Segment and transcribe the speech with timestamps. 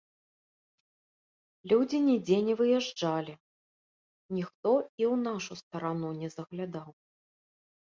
[1.73, 3.33] Людзі нідзе не выязджалі,
[4.41, 6.89] ніхто і ў нашу старану не заглядаў.